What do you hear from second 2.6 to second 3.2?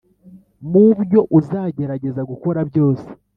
byose,